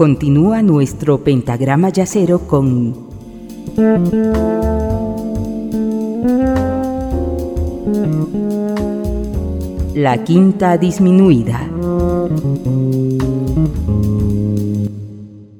[0.00, 2.96] continúa nuestro pentagrama yacero con
[9.94, 11.68] la quinta disminuida.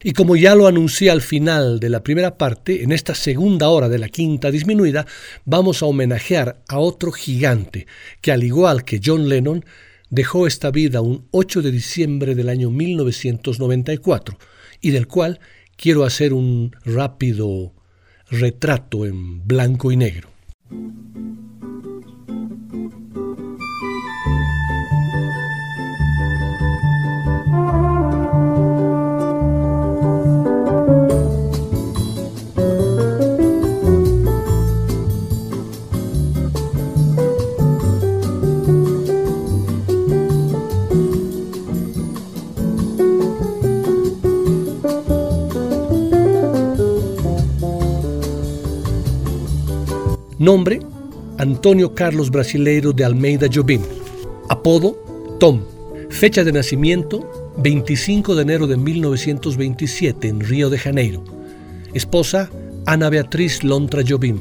[0.03, 3.91] Y como ya lo anuncié al final de la primera parte, en esta segunda hora
[3.91, 5.05] de la quinta disminuida,
[5.45, 7.87] vamos a homenajear a otro gigante
[8.23, 9.67] que al igual que John Lennon,
[10.11, 14.37] dejó esta vida un 8 de diciembre del año 1994
[14.81, 15.41] y del cual
[15.77, 17.73] quiero hacer un rápido
[18.31, 20.29] retrato en blanco y negro.
[50.41, 50.81] Nombre,
[51.37, 53.83] Antonio Carlos Brasileiro de Almeida Jobim.
[54.49, 54.97] Apodo,
[55.39, 55.61] Tom.
[56.09, 61.23] Fecha de nacimiento, 25 de enero de 1927 en Río de Janeiro.
[61.93, 62.49] Esposa,
[62.87, 64.41] Ana Beatriz Lontra Jobim.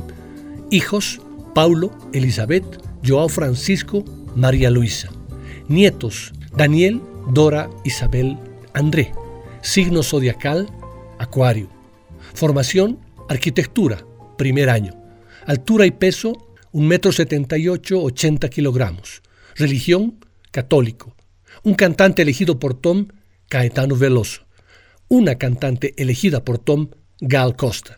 [0.71, 1.19] Hijos,
[1.53, 2.63] Paulo, Elizabeth,
[3.05, 4.05] Joao Francisco,
[4.37, 5.09] María Luisa.
[5.67, 7.01] Nietos, Daniel,
[7.33, 8.37] Dora, Isabel,
[8.73, 9.11] André.
[9.61, 10.69] Signo zodiacal,
[11.17, 11.67] Acuario.
[12.33, 13.97] Formación, arquitectura,
[14.37, 14.98] primer año.
[15.49, 16.33] Altura y peso,
[16.73, 19.23] 1,78 metro 78, 80 kilogramos.
[19.55, 21.15] Religión, católico.
[21.63, 23.07] Un cantante elegido por Tom,
[23.47, 24.45] Caetano Veloso.
[25.07, 26.89] Una cantante elegida por Tom,
[27.19, 27.97] Gal Costa.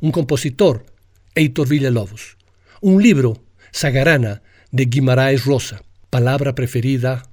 [0.00, 0.86] Un compositor,
[1.34, 2.38] Heitor Villalobos.
[2.80, 5.82] Un libro, Sagarana, de Guimaraes Rosa.
[6.08, 7.30] Palabra preferida,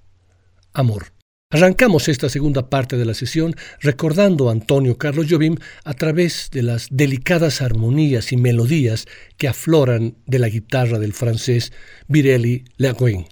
[0.73, 1.14] amor.
[1.51, 6.63] Arrancamos esta segunda parte de la sesión recordando a Antonio Carlos Jobim a través de
[6.63, 9.05] las delicadas armonías y melodías
[9.37, 11.71] que afloran de la guitarra del francés
[12.07, 13.27] Virelli Leguin.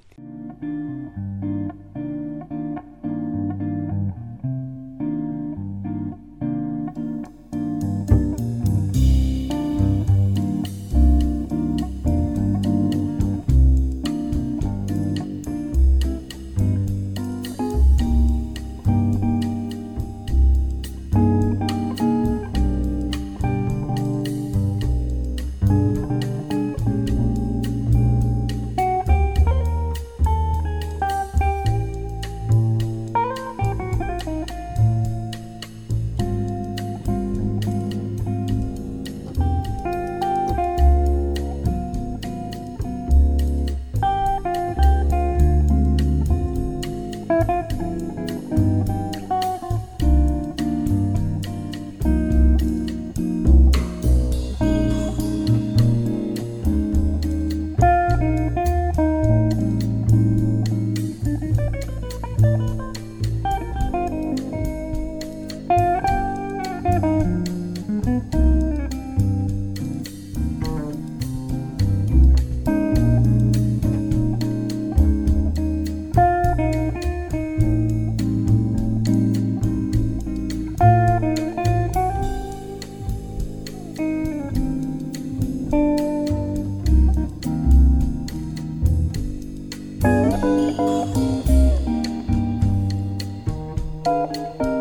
[94.05, 94.72] Música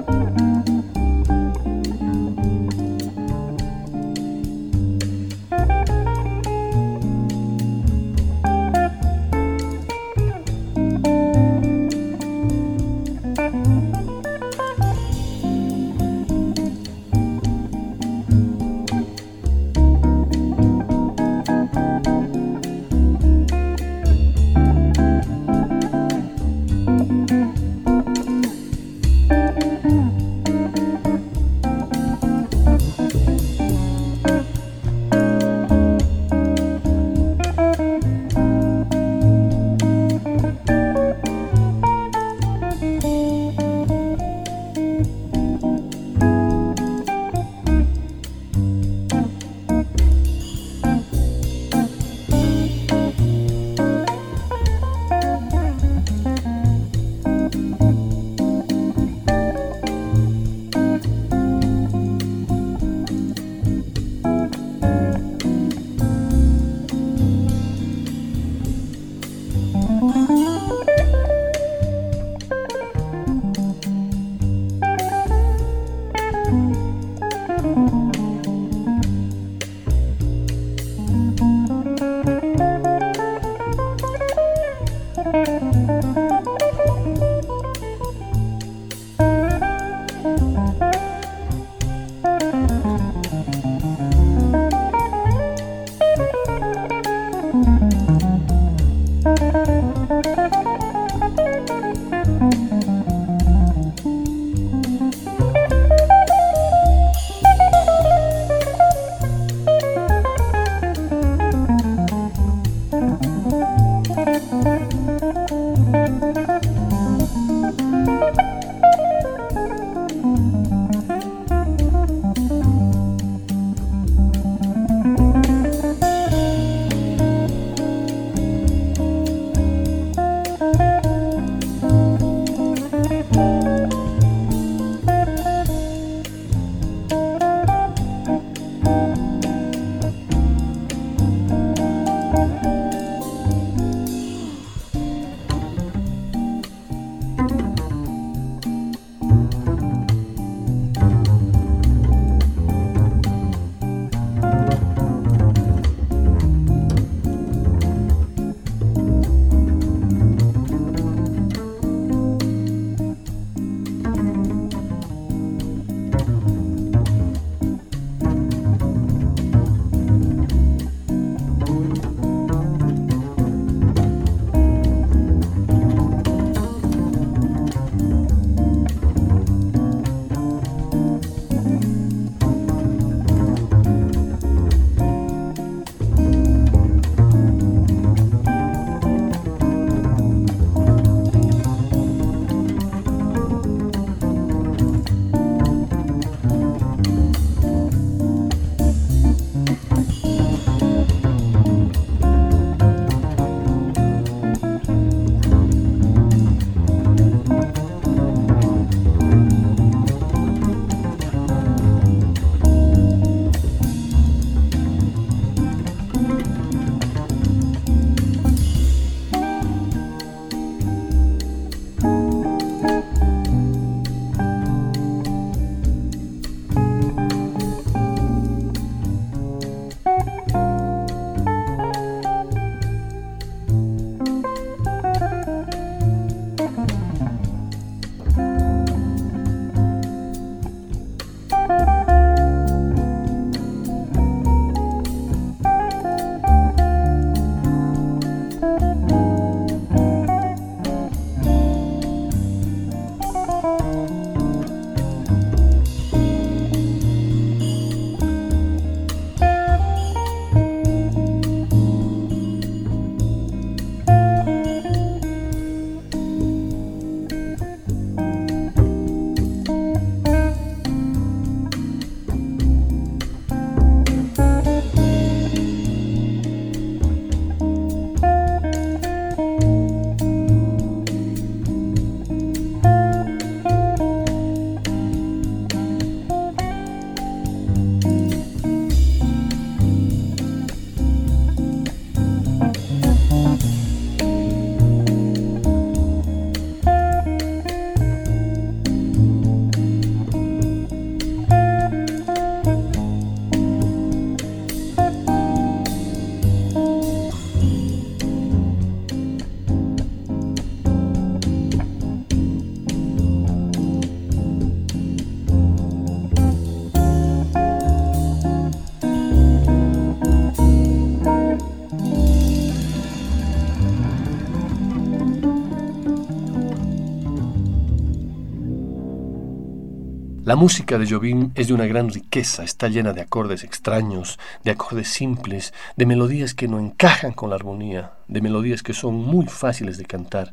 [330.52, 334.70] La música de Jobim es de una gran riqueza, está llena de acordes extraños, de
[334.70, 339.46] acordes simples, de melodías que no encajan con la armonía, de melodías que son muy
[339.46, 340.52] fáciles de cantar,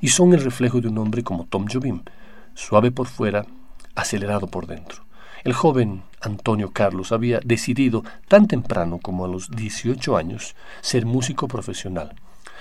[0.00, 2.02] y son el reflejo de un hombre como Tom Jobim,
[2.54, 3.46] suave por fuera,
[3.94, 5.04] acelerado por dentro.
[5.44, 11.46] El joven Antonio Carlos había decidido tan temprano como a los 18 años ser músico
[11.46, 12.16] profesional.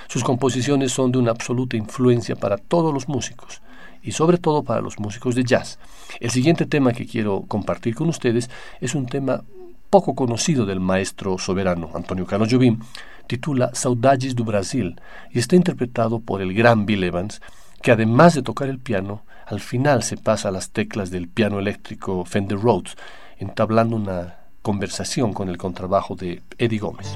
[0.07, 3.63] Sus composiciones son de una absoluta influencia para todos los músicos
[4.01, 5.79] y sobre todo para los músicos de jazz.
[6.19, 8.49] El siguiente tema que quiero compartir con ustedes
[8.81, 9.43] es un tema
[9.89, 12.79] poco conocido del maestro soberano Antonio Carlos Jobim,
[13.27, 14.99] titula Saudades do Brasil
[15.31, 17.41] y está interpretado por el gran Bill Evans,
[17.81, 21.59] que además de tocar el piano, al final se pasa a las teclas del piano
[21.59, 22.95] eléctrico Fender Rhodes,
[23.37, 27.15] entablando una conversación con el contrabajo de Eddie Gómez.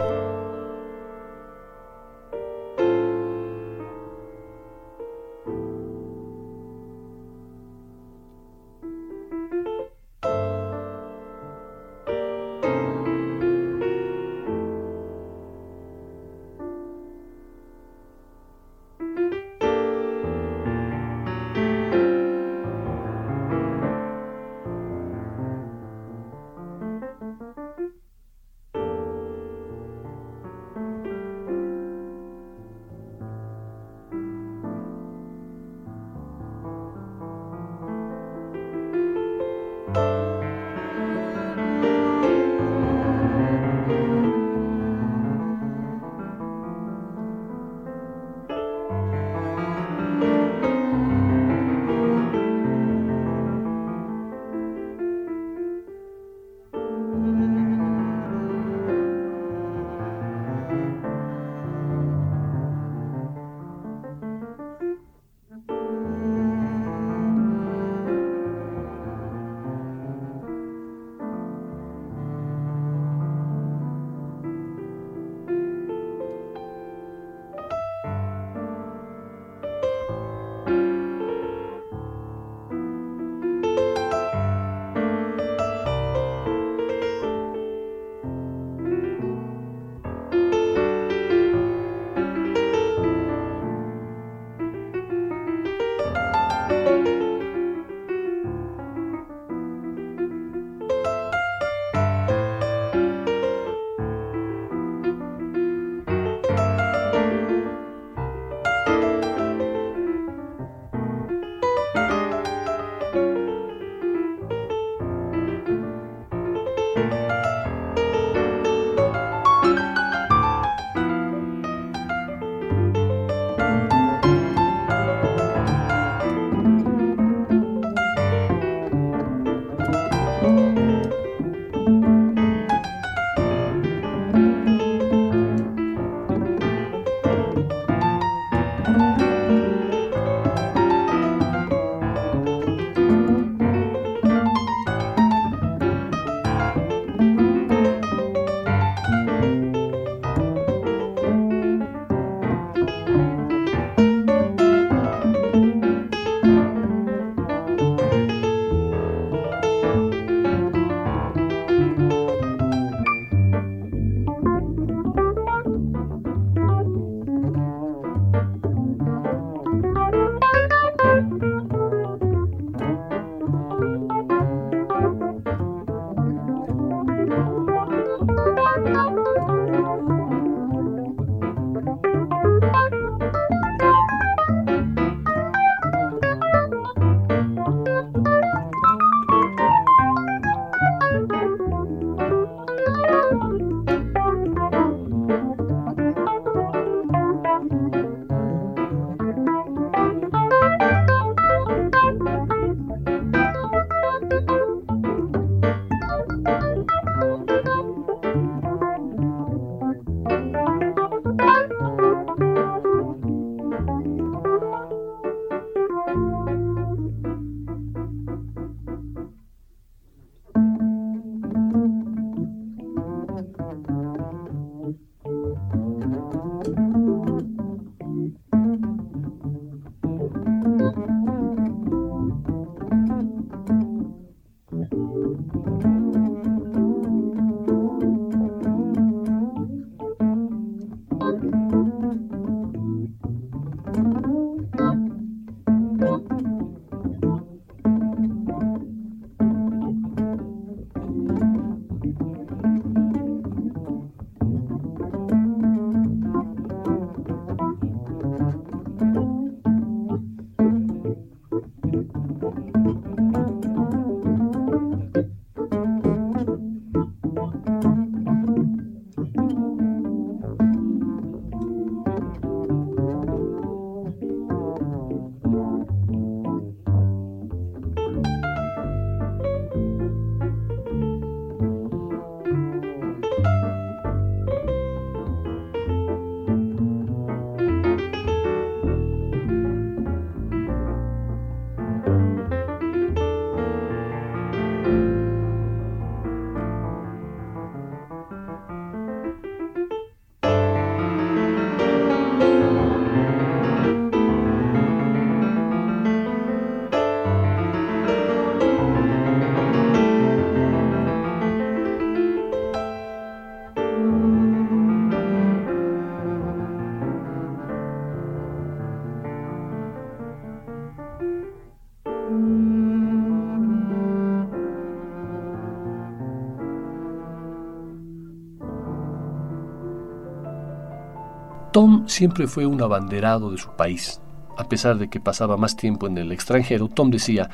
[331.74, 334.22] Tom siempre fue un abanderado de su país.
[334.60, 337.50] A pesar de que pasaba más tiempo en el extranjero, Tom decía,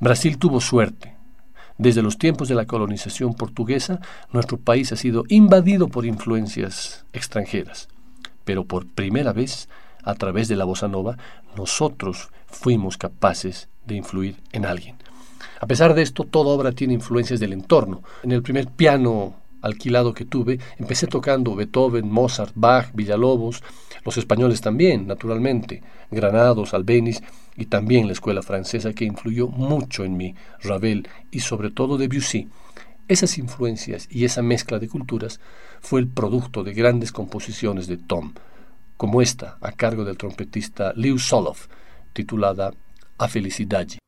[0.00, 1.16] Brasil tuvo suerte.
[1.78, 4.00] Desde los tiempos de la colonización portuguesa,
[4.32, 7.88] nuestro país ha sido invadido por influencias extranjeras.
[8.44, 9.68] Pero por primera vez,
[10.02, 11.16] a través de la bossa nova,
[11.56, 14.96] nosotros fuimos capaces de influir en alguien.
[15.60, 18.02] A pesar de esto, toda obra tiene influencias del entorno.
[18.24, 23.62] En el primer piano alquilado que tuve, empecé tocando Beethoven, Mozart, Bach, Villalobos,
[24.04, 27.22] los españoles también, naturalmente, Granados, Albeniz
[27.56, 32.48] y también la escuela francesa que influyó mucho en mí, Ravel y sobre todo Debussy.
[33.08, 35.40] Esas influencias y esa mezcla de culturas
[35.80, 38.34] fue el producto de grandes composiciones de Tom,
[38.96, 41.66] como esta a cargo del trompetista Liu Soloff,
[42.12, 42.72] titulada
[43.18, 43.98] A Felicidade.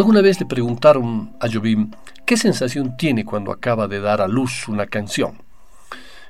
[0.00, 1.90] Alguna vez le preguntaron a Jobim
[2.24, 5.42] qué sensación tiene cuando acaba de dar a luz una canción.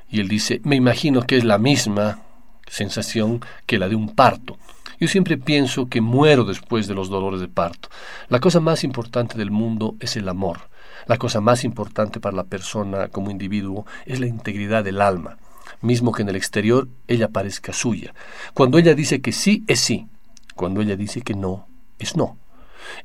[0.09, 2.19] Y él dice, me imagino que es la misma
[2.67, 4.59] sensación que la de un parto.
[4.99, 7.91] Yo siempre pienso que muero después de los dolores de parto.
[8.29, 10.69] La cosa más importante del mundo es el amor.
[11.07, 15.39] La cosa más importante para la persona como individuo es la integridad del alma,
[15.81, 18.15] mismo que en el exterior ella parezca suya.
[18.53, 20.09] Cuando ella dice que sí, es sí.
[20.57, 21.69] Cuando ella dice que no,
[22.01, 22.40] es no.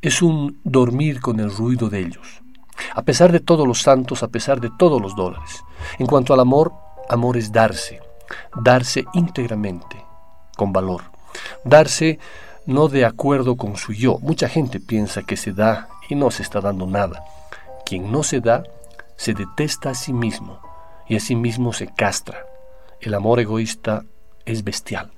[0.02, 2.41] Es un dormir con el ruido de ellos.
[2.93, 5.63] A pesar de todos los santos, a pesar de todos los dólares.
[6.00, 6.74] En cuanto al amor,
[7.10, 8.02] amor es darse,
[8.62, 10.04] darse íntegramente,
[10.56, 11.04] con valor.
[11.63, 12.19] Darse
[12.65, 14.17] no de acuerdo con su yo.
[14.21, 17.24] Mucha gente piensa que se da y no se está dando nada.
[17.86, 18.63] Quien no se da,
[19.15, 20.60] se detesta a sí mismo
[21.08, 22.45] y a sí mismo se castra.
[23.00, 24.04] El amor egoísta
[24.45, 25.12] es bestial.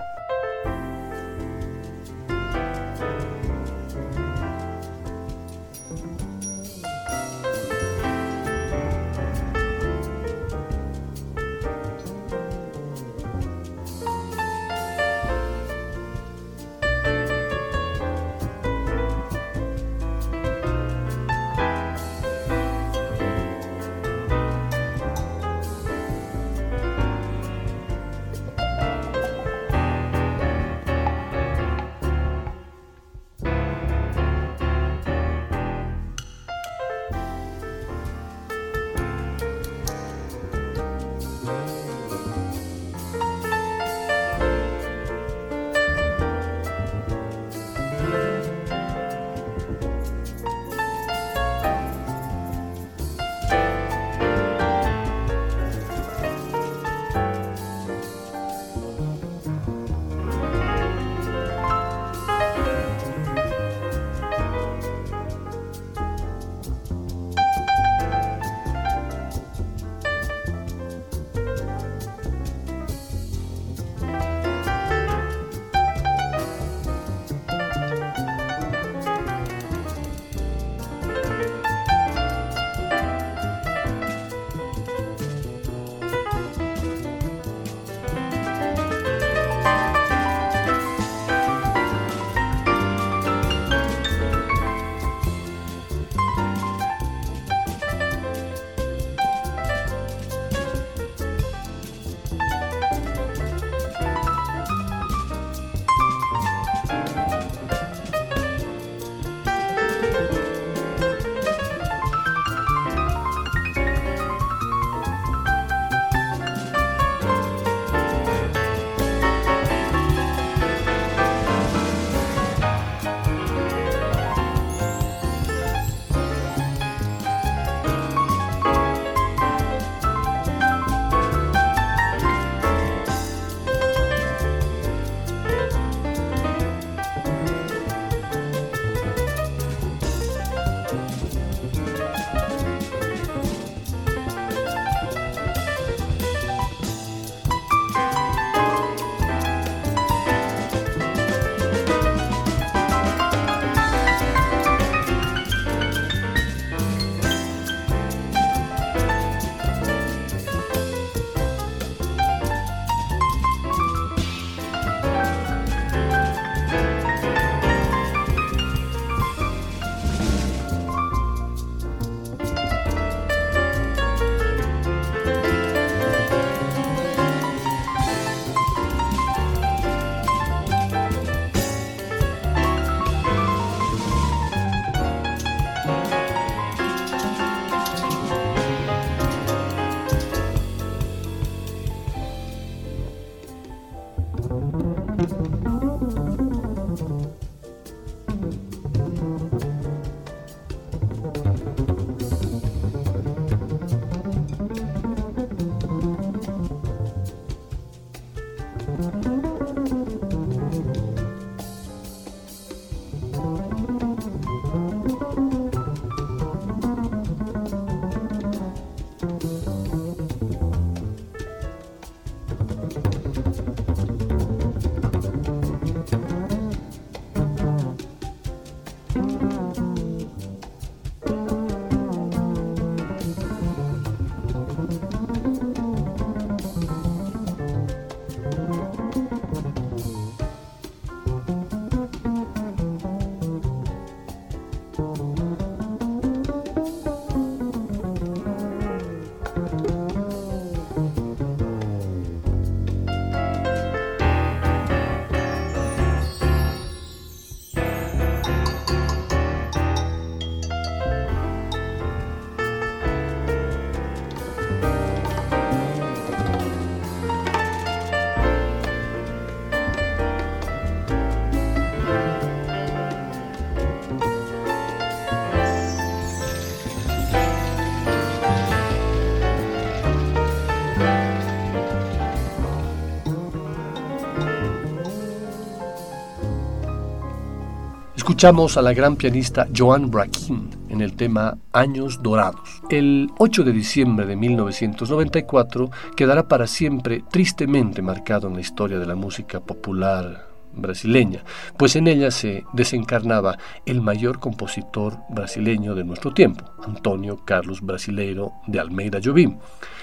[288.27, 292.81] Escuchamos a la gran pianista Joan Braquin en el tema Años Dorados.
[292.89, 299.05] El 8 de diciembre de 1994 quedará para siempre tristemente marcado en la historia de
[299.05, 301.45] la música popular brasileña,
[301.77, 308.51] pues en ella se desencarnaba el mayor compositor brasileño de nuestro tiempo, Antonio Carlos Brasileiro
[308.67, 309.57] de Almeida Jobim.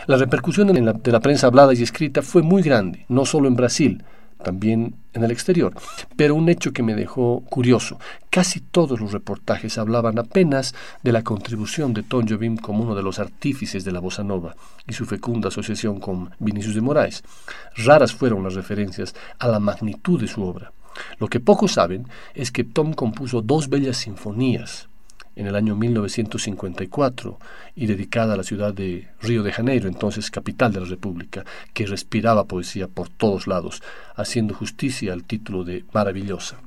[0.06, 4.02] La repercusión de la prensa hablada y escrita fue muy grande, no solo en Brasil,
[4.44, 5.74] también en el exterior.
[6.16, 7.98] Pero un hecho que me dejó curioso,
[8.30, 13.02] casi todos los reportajes hablaban apenas de la contribución de Tom Jobim como uno de
[13.02, 14.54] los artífices de la bossa nova
[14.86, 17.24] y su fecunda asociación con Vinicius de Moraes.
[17.74, 20.72] Raras fueron las referencias a la magnitud de su obra.
[21.18, 24.88] Lo que pocos saben es que Tom compuso dos bellas sinfonías,
[25.36, 27.38] en el año 1954
[27.74, 31.86] y dedicada a la ciudad de Río de Janeiro, entonces capital de la República, que
[31.86, 33.82] respiraba poesía por todos lados,
[34.16, 36.58] haciendo justicia al título de maravillosa.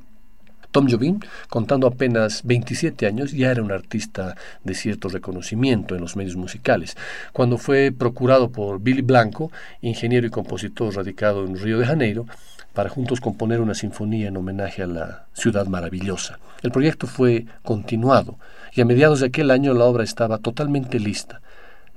[0.71, 6.15] Tom Jobim, contando apenas 27 años, ya era un artista de cierto reconocimiento en los
[6.15, 6.97] medios musicales.
[7.31, 9.51] Cuando fue procurado por Billy Blanco,
[9.81, 12.27] ingeniero y compositor radicado en Río de Janeiro,
[12.73, 16.37] para juntos componer una sinfonía en homenaje a la ciudad maravillosa.
[16.61, 18.37] El proyecto fue continuado
[18.73, 21.41] y a mediados de aquel año la obra estaba totalmente lista.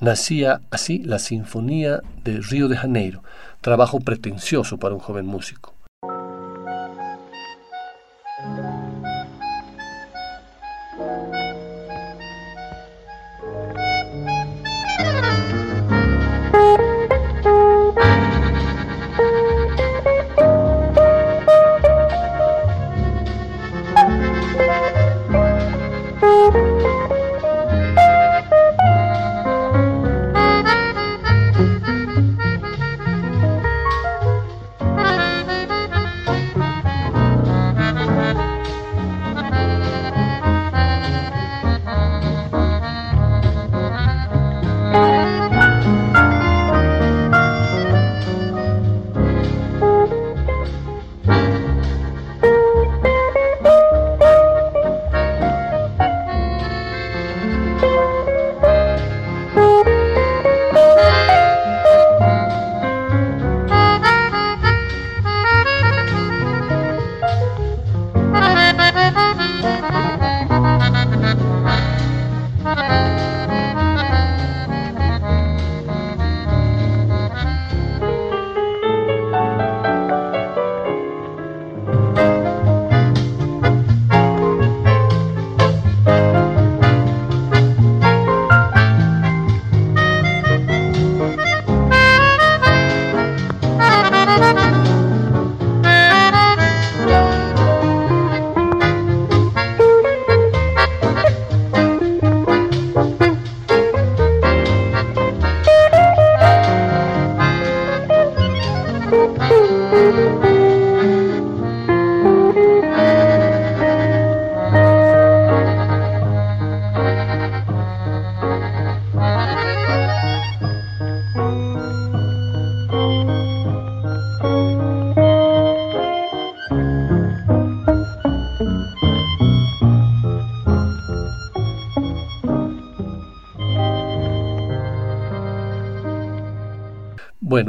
[0.00, 3.22] Nacía así la Sinfonía de Río de Janeiro,
[3.60, 5.74] trabajo pretencioso para un joven músico.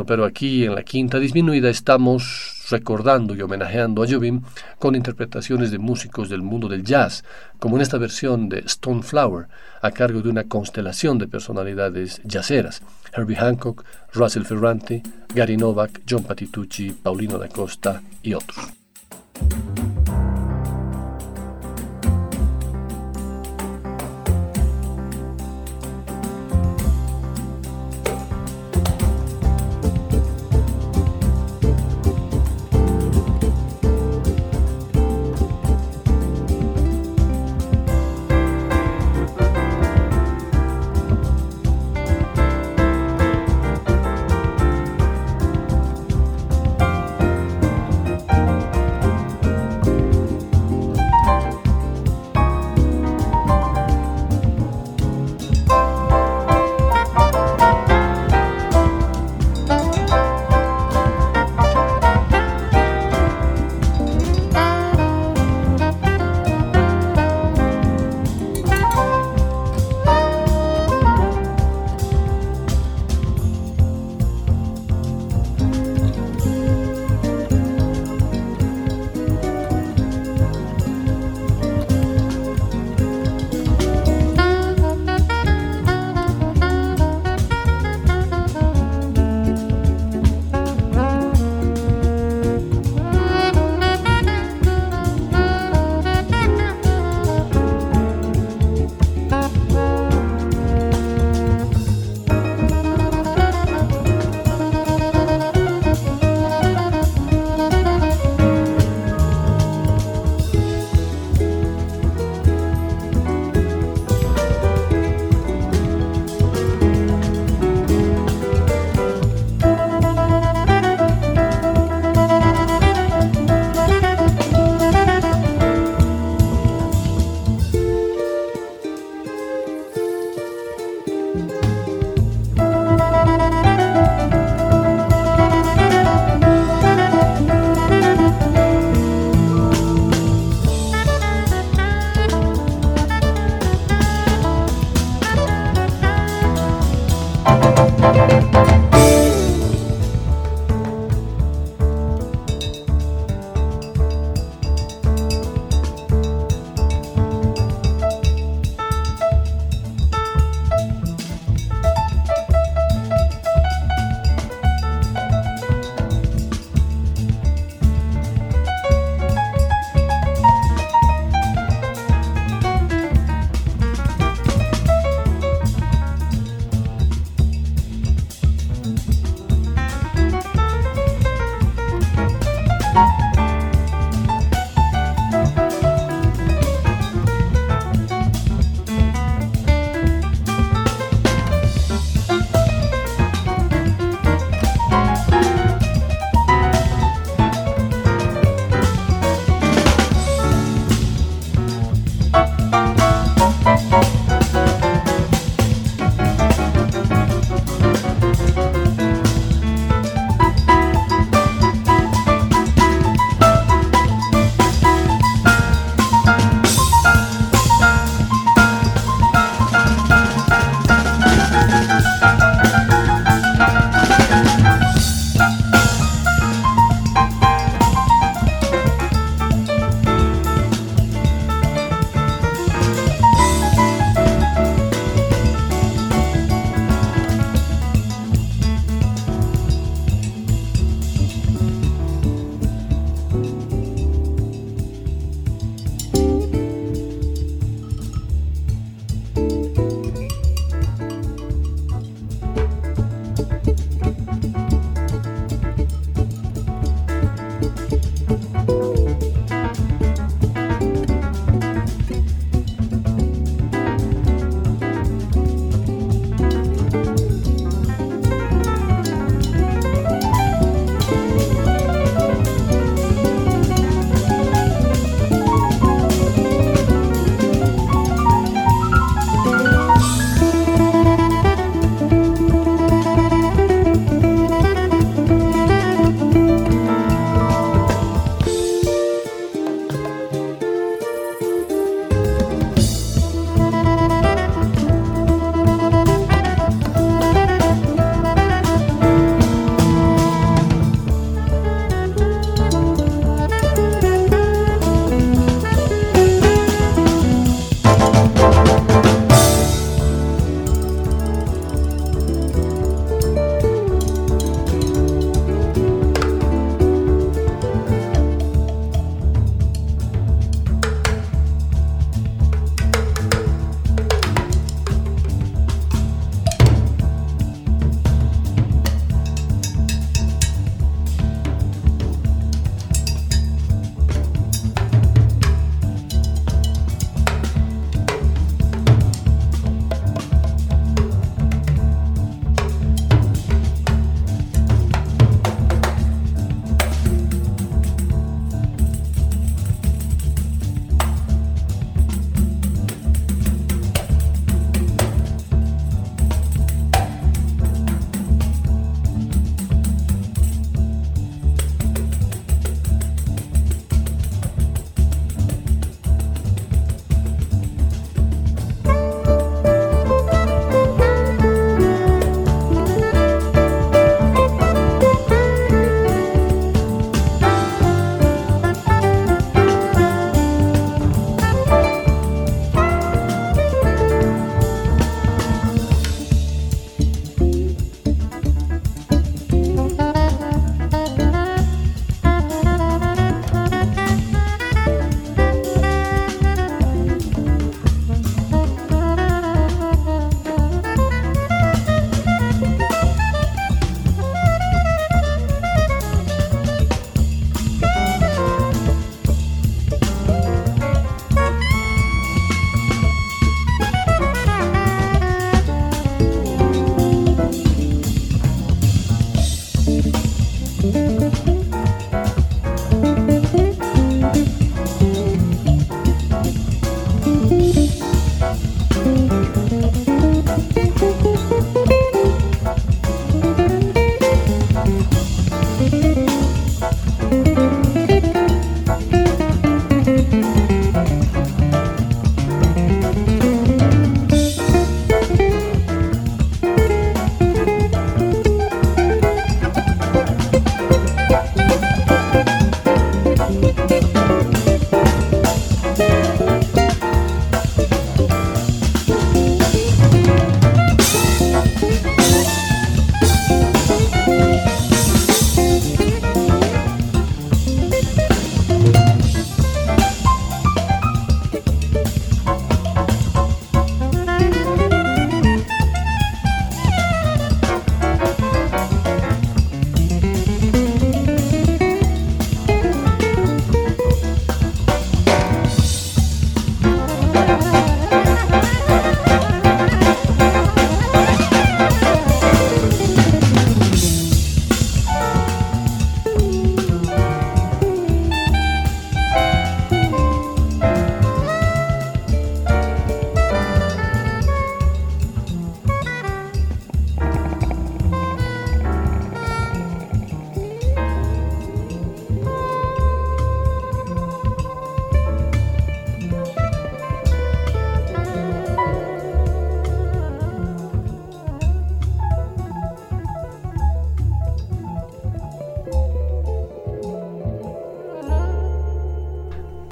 [0.06, 4.41] Pero aquí en la quinta disminuida estamos recordando y homenajeando a Jobim
[4.80, 7.23] con interpretaciones de músicos del mundo del jazz,
[7.60, 9.47] como en esta versión de Stone Flower,
[9.82, 12.82] a cargo de una constelación de personalidades jazzeras,
[13.13, 15.04] Herbie Hancock, Russell Ferrante,
[15.36, 18.58] Gary Novak, John Patitucci, Paulino da Costa y otros.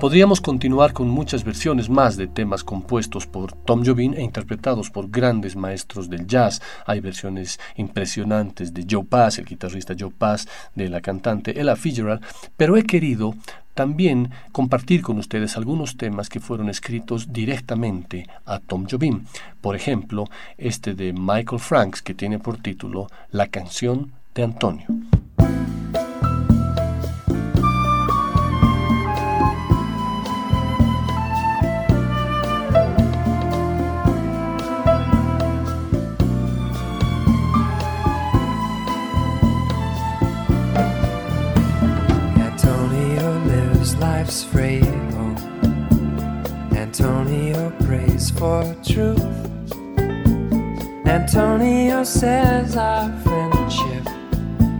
[0.10, 5.08] Podríamos continuar con muchas versiones más de temas compuestos por Tom Jobim e interpretados por
[5.12, 6.64] grandes maestros del jazz.
[6.88, 12.24] Hay versiones impresionantes de Joe Pass, el guitarrista Joe Pass, de la cantante Ella Fitzgerald,
[12.58, 13.36] pero he querido
[13.76, 19.26] también compartir con ustedes algunos temas que fueron escritos directamente a Tom Jobim.
[19.62, 20.26] Por ejemplo,
[20.58, 24.88] este de Michael Franks que tiene por título La canción de Antonio.
[44.30, 44.86] Life's frail.
[46.78, 49.26] Antonio prays for truth.
[51.08, 54.06] Antonio says our friendship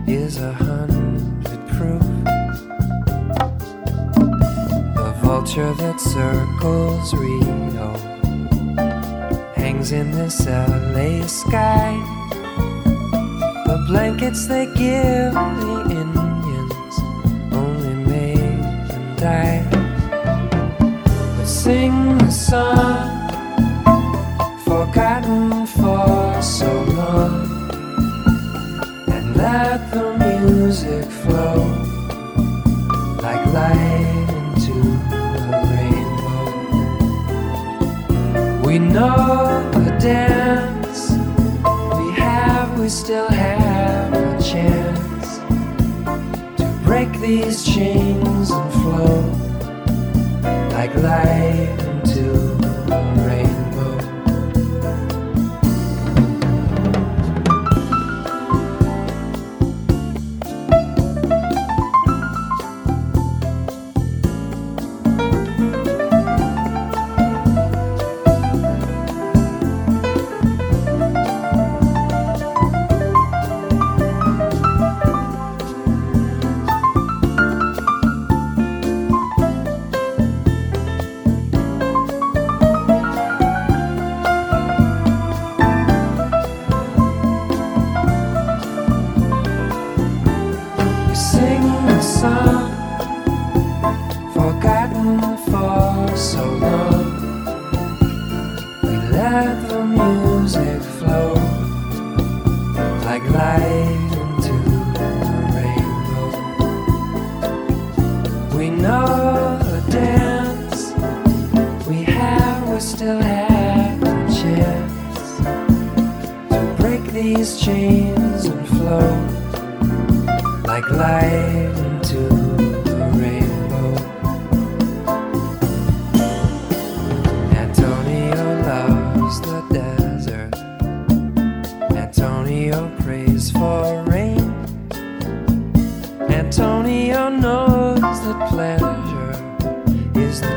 [0.06, 2.06] is a hundred proof.
[4.94, 7.90] The vulture that circles Rio
[9.56, 11.98] hangs in this LA sky.
[13.66, 15.89] The blankets they give the
[19.20, 19.68] But
[21.44, 23.28] sing the song
[24.64, 27.70] forgotten for so long,
[29.12, 31.66] and let the music flow
[33.20, 34.76] like light into
[35.10, 36.56] the rainbow.
[38.66, 41.10] We know the dance
[41.98, 45.40] we have, we still have a chance
[46.56, 48.50] to break these chains
[50.72, 52.50] like light into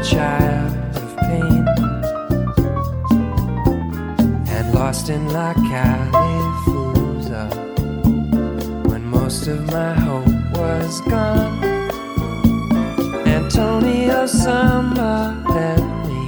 [0.03, 1.65] child of pain.
[4.49, 7.47] And lost in La Califusa
[8.89, 10.27] when most of my hope
[10.57, 11.63] was gone.
[13.25, 16.23] Antonio Samba led me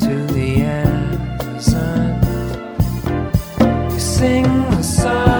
[0.00, 2.20] to the Amazon.
[3.92, 5.39] We sing the song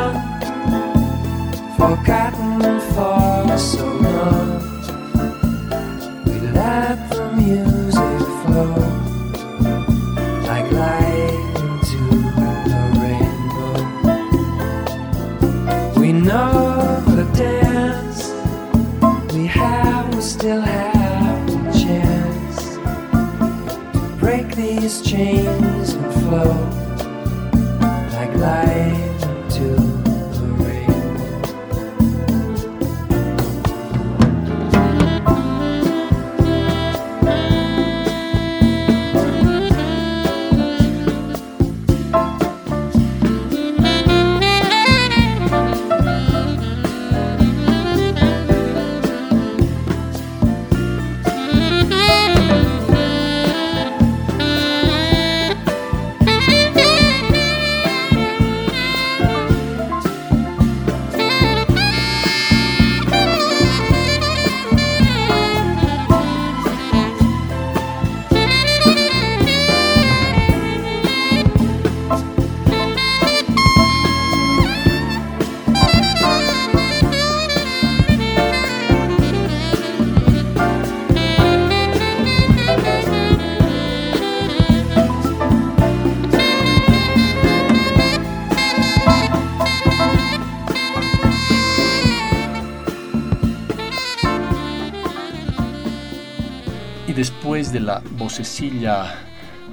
[97.21, 99.15] después de la vocecilla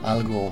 [0.03, 0.51] algo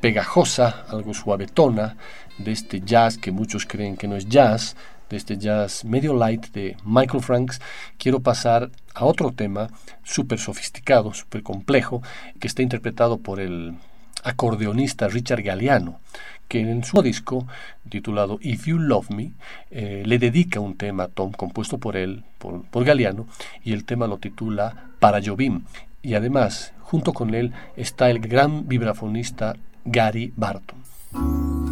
[0.00, 1.96] pegajosa, algo suavetona,
[2.38, 4.76] de este jazz que muchos creen que no es jazz,
[5.10, 7.60] de este jazz medio light de Michael Franks,
[7.98, 9.66] quiero pasar a otro tema
[10.04, 12.02] súper sofisticado, súper complejo,
[12.38, 13.74] que está interpretado por el
[14.22, 15.98] acordeonista Richard Galliano,
[16.46, 17.48] que en su disco
[17.88, 19.32] titulado If You Love Me
[19.72, 23.26] eh, le dedica un tema a Tom compuesto por él, por, por Galeano,
[23.64, 25.64] y el tema lo titula Para Jobim.
[26.02, 31.71] Y además, junto con él está el gran vibrafonista Gary Barton.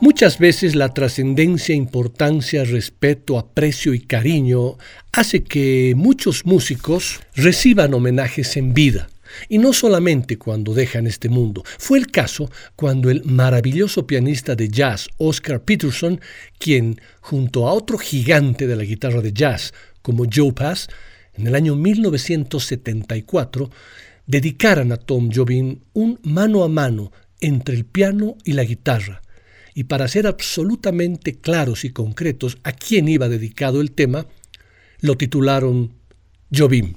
[0.00, 4.76] Muchas veces la trascendencia, importancia, respeto, aprecio y cariño
[5.10, 9.08] hace que muchos músicos reciban homenajes en vida.
[9.48, 11.64] Y no solamente cuando dejan este mundo.
[11.78, 16.20] Fue el caso cuando el maravilloso pianista de jazz Oscar Peterson,
[16.58, 20.86] quien junto a otro gigante de la guitarra de jazz como Joe Pass,
[21.34, 23.68] en el año 1974,
[24.26, 29.22] dedicaran a Tom Jobim un mano a mano entre el piano y la guitarra.
[29.78, 34.26] Y para ser absolutamente claros y concretos a quién iba dedicado el tema,
[35.00, 35.92] lo titularon
[36.52, 36.94] Jobim.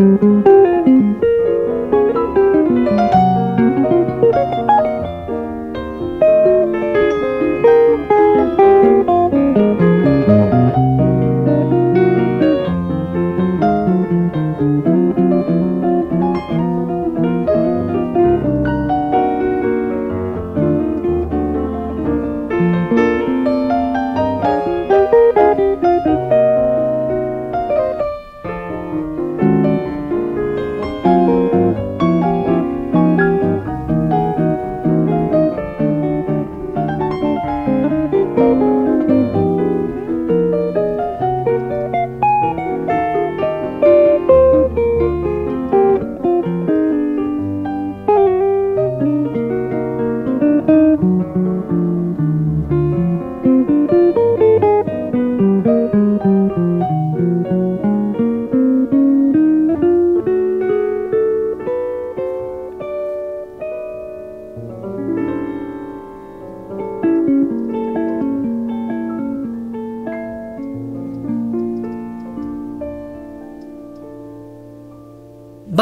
[0.00, 0.22] Thank
[1.24, 1.29] you.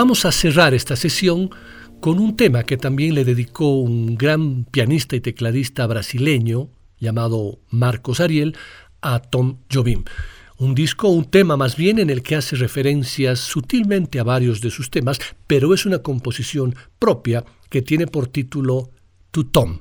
[0.09, 1.51] Vamos a cerrar esta sesión
[2.01, 8.19] con un tema que también le dedicó un gran pianista y tecladista brasileño llamado Marcos
[8.21, 8.57] Ariel
[9.03, 10.05] a Tom Jobim.
[10.57, 14.71] Un disco, un tema más bien en el que hace referencias sutilmente a varios de
[14.71, 18.89] sus temas, pero es una composición propia que tiene por título
[19.31, 19.81] To Tom.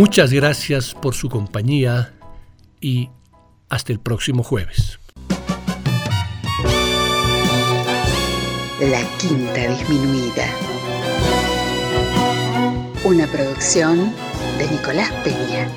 [0.00, 2.14] Muchas gracias por su compañía
[2.80, 3.10] y
[3.68, 4.98] hasta el próximo jueves.
[8.80, 10.46] La Quinta Disminuida.
[13.04, 14.10] Una producción
[14.56, 15.68] de Nicolás Peña.